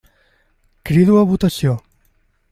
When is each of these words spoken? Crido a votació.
Crido 0.87 1.19
a 1.19 1.27
votació. 1.33 1.75